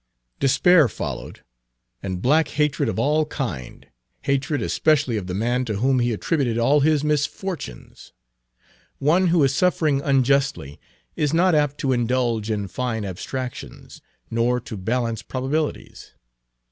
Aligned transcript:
Despair 0.39 0.87
followed, 0.87 1.41
and 2.01 2.23
black 2.23 2.47
hatred 2.47 2.89
of 2.89 2.95
Page 2.95 3.03
318 3.03 3.05
all 3.05 3.47
mankind, 3.53 3.87
hatred 4.23 4.61
especially 4.63 5.15
of 5.15 5.27
the 5.27 5.35
man 5.35 5.63
to 5.65 5.75
whom 5.75 5.99
he 5.99 6.11
attributed 6.11 6.57
all 6.57 6.79
his 6.79 7.03
misfortunes. 7.03 8.11
One 8.97 9.27
who 9.27 9.43
is 9.43 9.53
suffering 9.53 10.01
unjustly 10.01 10.79
is 11.15 11.35
not 11.35 11.53
apt 11.53 11.77
to 11.81 11.91
indulge 11.93 12.49
in 12.49 12.67
fine 12.67 13.05
abstractions, 13.05 14.01
nor 14.31 14.59
to 14.61 14.75
balance 14.75 15.21
probabilities. 15.21 16.13